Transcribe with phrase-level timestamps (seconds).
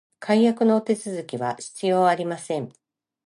[0.17, 2.73] 解約のお手続きは必要ありません